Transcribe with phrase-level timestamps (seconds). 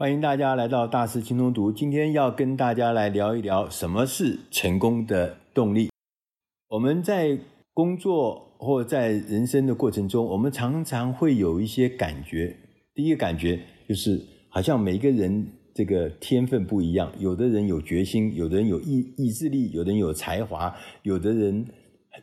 [0.00, 1.72] 欢迎大家来到大师轻松读。
[1.72, 5.90] 今天要跟大家来聊一聊什么是成功的动力。
[6.68, 7.36] 我们在
[7.74, 12.56] 工作或在人生的过程中，我们常常会有一些感觉。
[12.94, 13.58] 第一个感觉
[13.88, 20.72] 就是，好像每个人这个天分不一样，有的人有决心，有的人有意意志力，有的人有才华，
[21.02, 21.66] 有的人。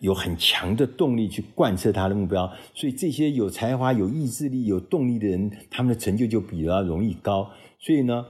[0.02, 7.50] 有很强的动力去贯彻他的目标，所以这些有才华、有意志力、有动力的人，他们的成就就比较容易高。
[7.80, 8.26] 所以呢，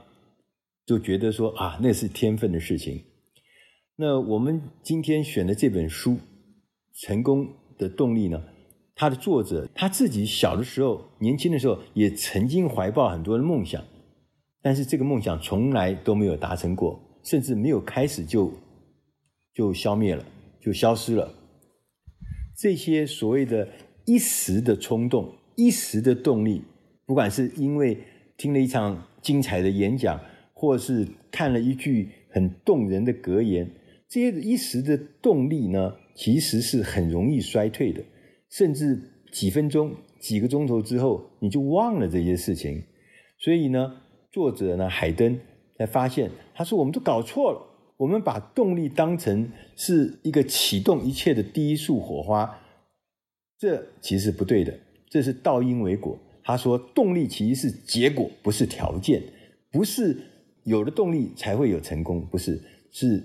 [0.84, 3.04] 就觉得说啊，那是天分的事情。
[3.96, 6.12] 那我们今天选的这本书
[6.92, 7.48] 《成功
[7.78, 8.42] 的动力》呢，
[8.94, 13.82] 它的作者他自己小的时候、年轻的时候，也曾经怀抱很多的梦想，
[14.62, 18.52] 但是这个梦想从来都没有达成过，甚至没有开始就
[19.54, 20.24] 就消灭了，
[20.60, 21.32] 就消失了。
[22.58, 23.68] 这些所谓的
[24.06, 26.62] 一时的冲动、一时的动力，
[27.06, 27.98] 不管是因为
[28.36, 30.20] 听了一场精彩的演讲，
[30.54, 33.68] 或是看了一句很动人的格言，
[34.08, 38.00] 这些一时的动力呢，其实是很容易衰退的，
[38.52, 38.96] 甚至
[39.32, 42.80] 几分钟、几个钟头之后，你就忘了这些事情。
[43.40, 45.36] 所以呢，作者呢，海登
[45.76, 47.60] 才发现，他说：“我们都搞错了。”
[47.98, 52.60] 我们把动力当成是一个启动一切的第一束火花，
[53.58, 54.78] 这其实不对的，
[55.10, 56.16] 这是倒因为果。
[56.46, 59.20] 他说，动力其实是结果，不是条件，
[59.72, 60.16] 不是
[60.62, 63.20] 有了动力才会有成功，不是，是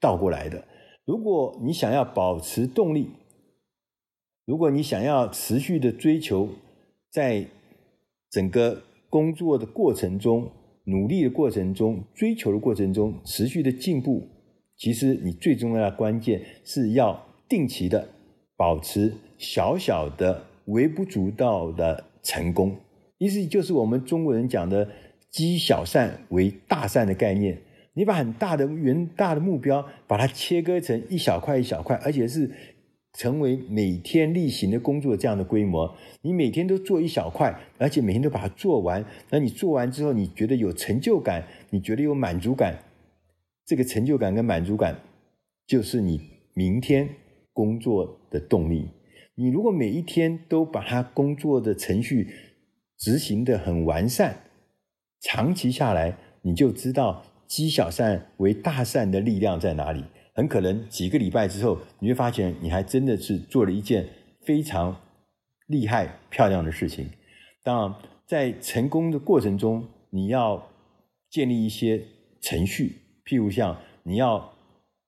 [0.00, 0.64] 倒过来的。
[1.04, 3.10] 如果你想要保持动力，
[4.44, 6.48] 如果你想要持续的追求，
[7.10, 7.46] 在
[8.28, 10.50] 整个工作的过程中，
[10.86, 14.26] 努力的过程中，追求的过程中，持续的进步，
[14.76, 18.08] 其实你最重要的关键是要定期的
[18.56, 22.76] 保持小小的、微不足道的成功。
[23.18, 24.88] 意思就是我们中国人讲的
[25.30, 27.56] “积小善为大善”的概念。
[27.92, 32.50] 你把很大的、远大的目标，把它切割成一小块一小块，而且是。
[33.16, 39.04] 成为每天例行的工作这样的规模，你每天都做一小块，而且每天都把它做完。
[39.30, 42.76] 那你做完之后，你觉得有成就感，你觉得有满足感，
[43.64, 44.98] 这个成就感跟满足感，
[45.64, 46.20] 就是你
[46.54, 47.08] 明天
[47.52, 48.88] 工作的动力。
[49.36, 52.32] 你如果每一天都把它工作的程序
[52.96, 54.36] 执行得很完善，
[55.20, 60.04] 长期下来，你就知道积小善为大善的力量在哪里。
[60.34, 64.06] 很可能几个礼拜之后，你会发现你还真的是做了一件
[64.44, 65.00] 非常
[65.68, 67.08] 厉害、漂亮的事情。
[67.62, 67.94] 当然，
[68.26, 70.70] 在成功的过程中，你要
[71.30, 72.02] 建立一些
[72.40, 74.52] 程序，譬如像你要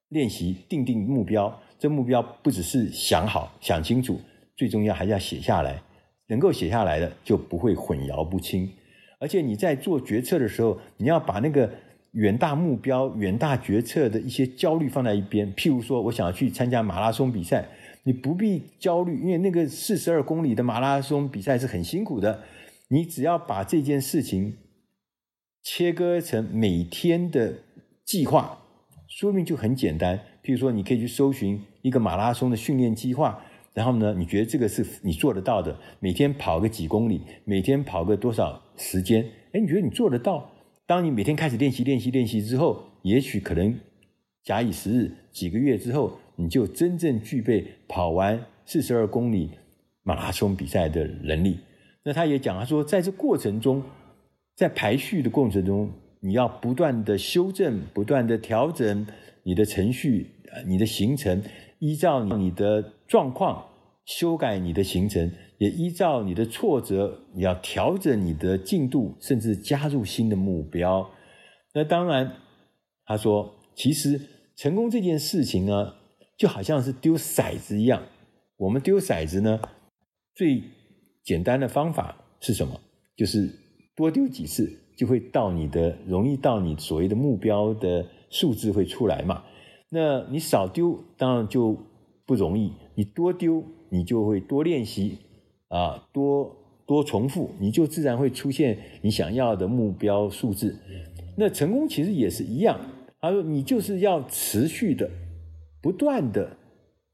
[0.08, 4.20] 练习定定目标，这目标不只是想好、想清楚，
[4.56, 5.82] 最重要还是要写下来。
[6.28, 8.68] 能够写下来的，就不会混淆不清。
[9.18, 11.70] 而且你在做决策的时候，你要把那个。
[12.12, 15.52] 远大目标、远大决策的一些焦虑放在一边。
[15.52, 17.68] 譬如说，我想要去参加马拉松比赛，
[18.04, 22.42] 你不必焦虑，因为那个四十二公里的马拉松比赛是很辛苦的。
[22.88, 24.56] 你只要把这件事情
[25.62, 27.58] 切割成每天的
[28.02, 28.62] 计划，
[29.08, 30.18] 说明就很简单。
[30.42, 33.40] 譬如说，你可以去搜寻一个马拉松的训练计划，
[33.74, 39.24] 然后呢，你觉得这个是你做得到的，每天跑个几公里，每天跑个多少时间？
[39.52, 40.50] 诶，你觉得你做得到？
[40.86, 43.76] 当你每天开始练习、练习、练习之后，也许可能
[44.44, 49.50] 假以时日，几个月之后，你就真正具备跑完四十二公里
[50.02, 51.58] 马拉松比赛的能力。
[52.04, 53.82] 那他也讲，他说，在这过程中，
[54.54, 55.90] 在排序的过程中，
[56.26, 59.06] 你要不断的修正、不断的调整
[59.44, 60.32] 你的程序、
[60.66, 61.42] 你的行程，
[61.78, 63.64] 依照你的状况
[64.04, 65.30] 修改你的行程。
[65.58, 71.10] 也依照你的挫折，你要调整你的进度，甚至加入新的目标。
[71.72, 72.30] 那当然，
[73.06, 74.20] 他说，其实
[74.54, 75.94] 成功这件事情呢，
[76.36, 78.02] 就好像是丢骰子一样。
[78.58, 79.58] 我们丢骰子呢，
[80.34, 80.62] 最
[81.24, 82.78] 简单的方法是什么？
[83.16, 83.50] 就是
[83.96, 89.44] 多丢几次，就会到你的容易到你所谓的目标的数字会出来嘛。
[89.90, 91.76] 那你少丢，当然就
[92.24, 95.18] 不容易；你多丢，你就会多练习。
[95.68, 96.56] 啊，多
[96.86, 100.78] 多重复，你就自然会出现你想要的目标数字。
[101.36, 102.78] 那成功其实也是一样，
[103.20, 105.10] 他说你就是要持续的、
[105.82, 106.56] 不断的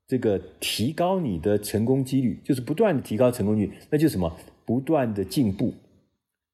[0.07, 4.31] 这个提高你的成功几率，就是不断的提高成功率，那就是什么？
[4.67, 5.73] 不断的进步。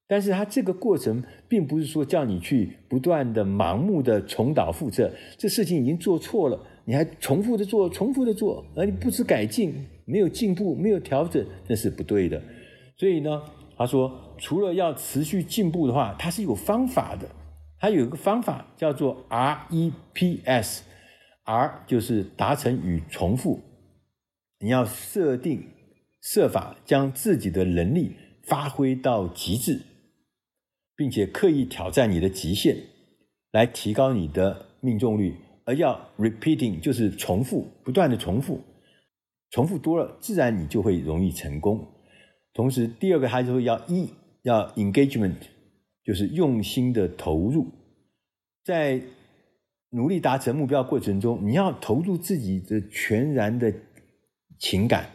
[0.09, 9.85] 但是他这个过程并不是说叫你去不断的盲目的重蹈覆辙，这事情已经做错了，你还重复的做，重复的做，而你不知改进。
[10.05, 12.41] 没有进步，没有调整，那是不对的。
[12.97, 13.43] 所以呢，
[13.77, 17.29] 他说，除了要持续进步的话，它是有方法的。
[17.79, 20.83] 它有一个方法叫做 REPS，R
[21.85, 23.59] 就是达成与重复。
[24.59, 25.63] 你要设定
[26.23, 28.15] 设法将自己的能力
[28.47, 29.79] 发挥到极致，
[30.99, 32.75] 并且刻意挑战你的极限，
[33.53, 35.33] 来提高你的命中率。
[35.63, 38.59] 而要 repeating 就是重复，不断的重复，
[39.49, 41.87] 重复多了，自然你就会容易成功。
[42.53, 44.09] 同时，第二个还是会要 E，
[44.41, 45.37] 要 engagement，
[46.03, 47.67] 就是用心的投入，
[48.65, 49.01] 在
[49.91, 53.73] 努力达成目标过程中，你要投入自己的全然的
[54.57, 55.11] 情感，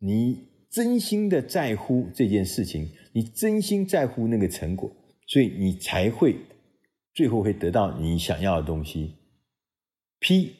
[0.00, 4.90] 你真心的在乎这件事情，你真心在乎那个成果，
[5.26, 6.36] 所以你才会
[7.14, 9.14] 最后会得到你想要的东西。
[10.20, 10.52] P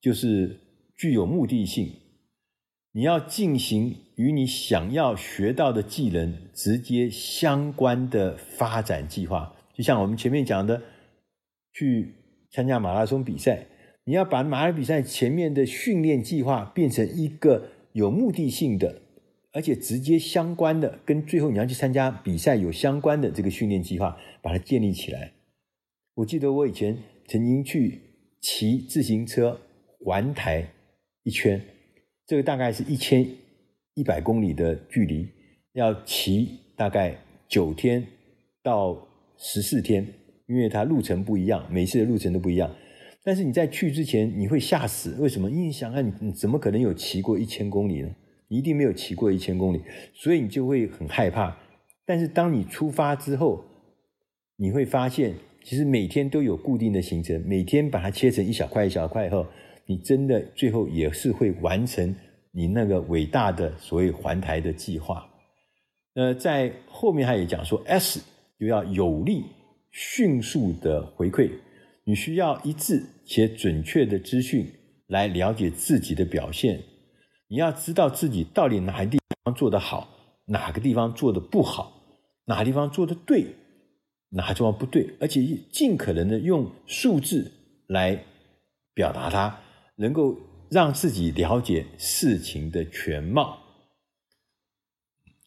[0.00, 0.58] 就是
[0.96, 1.90] 具有目的性，
[2.92, 9.54] 你要进行与你想要学到的技能直接相关的发展计划。
[9.72, 10.82] 就像我们前面讲的，
[11.72, 12.14] 去
[12.50, 13.66] 参加马拉松比赛，
[14.04, 19.02] 你要把马拉松比赛前面的训练计划变成一个有目的性的，
[19.54, 25.32] 而且直接相关的，跟最后你要去参加比赛有相关的这个训练计划，把它建立起来。
[26.16, 28.00] 我记得我以前曾经去。
[28.46, 29.58] 骑自行车
[30.00, 30.68] 环台
[31.22, 31.58] 一圈，
[32.26, 33.26] 这个大概是一千
[33.94, 35.26] 一百公里的距离，
[35.72, 37.16] 要骑大概
[37.48, 38.06] 九天
[38.62, 39.08] 到
[39.38, 40.06] 十四天，
[40.46, 42.70] 因为它路程不一样，每次的路程都不一样。
[43.22, 45.50] 但是你在去之前，你会吓死，为什么？
[45.50, 48.14] 因为你想看，你怎么可能有骑过一千公里呢？
[48.54, 49.82] 你一定没有骑过一千公里，
[50.14, 51.56] 所以你就会很害怕。
[52.06, 53.64] 但是当你出发之后，
[54.56, 55.34] 你会发现。
[55.66, 59.46] 其实每天都有固定的行程，每天把它切成一小块一小块以后，
[59.86, 62.14] 你真的最后也是会完成
[62.52, 65.26] 你那个伟大的所谓环台的计划。
[66.16, 68.20] 呃，在后面他也讲说，S
[68.60, 69.44] 就要有力、
[69.90, 71.50] 迅速的回馈，
[72.04, 74.66] 你需要一致且准确的资讯
[75.06, 76.78] 来了解自己的表现，
[77.54, 80.08] 你要知道自己到底哪个地方做得好，
[80.46, 82.02] 哪个地方做得不好，
[82.46, 83.54] 哪个地方做得对。
[84.30, 85.40] 哪地方不对，而且
[85.70, 87.52] 尽可能的用数字
[87.86, 88.24] 来
[88.92, 89.60] 表达它，
[89.94, 90.36] 能够
[90.68, 93.60] 让自己了解事情的全貌。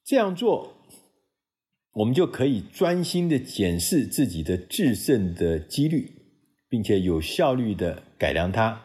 [0.06, 0.76] 这样做，
[1.92, 6.10] 我们就可以专心的检视自己的制胜的几率，
[6.70, 8.84] 并且有效率的改良它。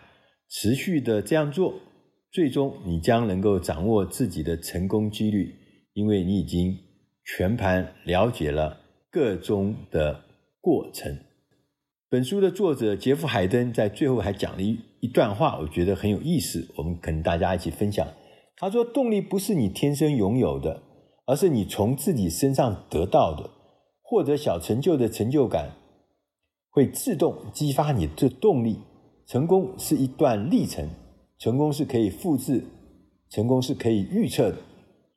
[0.48, 1.78] 持续的这样做，
[2.32, 5.54] 最终你将能够掌握自己的成功几率，
[5.92, 6.76] 因为你已经
[7.24, 8.78] 全盘了解了。
[9.10, 10.24] 个中的
[10.58, 11.14] 过程。
[12.08, 18.08] 本书的作者杰夫·海登在最后还讲了一一段话，我觉得很有意思，我们跟大家一起分享。
[18.56, 20.82] 他说：“动力不是你天生拥有的，
[21.26, 23.50] 而是你从自己身上得到的。
[24.00, 25.72] 获得小成就的成就感，
[26.70, 28.78] 会自动激发你的动力。
[29.26, 30.88] 成功是一段历程，
[31.42, 32.62] 成功是可以复制，
[33.28, 34.58] 成功是可以预测的，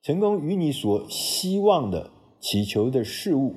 [0.01, 2.09] 成功与你所希望的、
[2.41, 3.53] 祈求的事物。”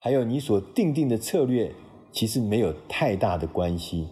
[0.00, 1.74] 还有你所定定的策略，
[2.12, 4.08] 其实没有太大的关系。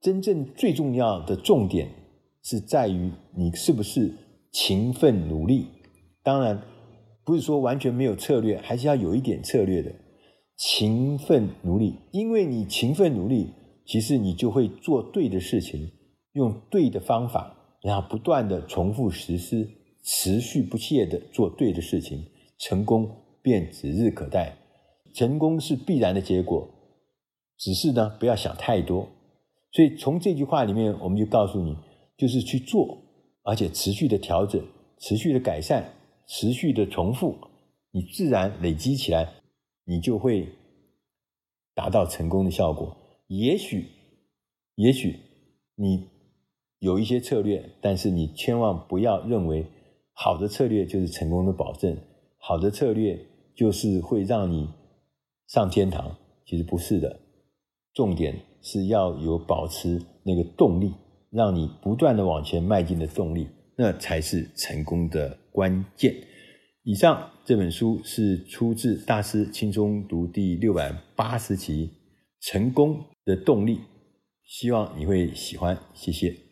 [0.00, 1.90] 真正最重要的重点
[2.42, 4.14] 是在于你是不是
[4.50, 5.66] 勤奋努力。
[6.22, 6.62] 当然，
[7.26, 9.94] 不是说完全没有策略，还是要有一点策略的。
[10.56, 13.48] 勤奋努力，因为你勤奋努力，
[13.84, 15.90] 其实你就会做对的事情，
[16.34, 19.68] 用对的方法，然后不断的重复实施，
[20.02, 22.24] 持续不懈的做对的事情，
[22.58, 23.10] 成功
[23.42, 24.56] 便指日可待。
[25.12, 26.68] 成功是必然的结果，
[27.56, 29.08] 只是呢，不要想太多。
[29.70, 31.76] 所以从这句话里面，我们就告诉你，
[32.16, 32.98] 就是去做，
[33.42, 34.60] 而且持续的调整，
[34.98, 35.94] 持续的改善，
[36.26, 37.36] 持续的重复，
[37.92, 39.34] 你自然累积起来，
[39.84, 40.48] 你就会
[41.74, 42.96] 达到成功的效果。
[43.28, 43.86] 也许，
[44.74, 45.18] 也许
[45.76, 46.08] 你
[46.84, 49.64] 有一些策略，但是你千万不要认为
[50.12, 51.96] 好的策略就是成功的保证，
[52.38, 53.18] 好的策略
[53.56, 54.68] 就是会让你。
[55.46, 57.20] 上天堂其实不是的，
[57.94, 60.92] 重点是要有保持那个动力，
[61.30, 66.14] 让你不断的往前迈进的动力，那才是成功的关键。
[66.82, 71.90] 以上这本书是出自大师轻松读第六百八十集
[72.50, 73.76] 《成功的动力》，
[74.44, 76.43] 希望你会喜欢，谢谢。